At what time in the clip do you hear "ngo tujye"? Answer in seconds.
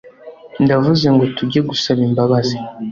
1.13-1.59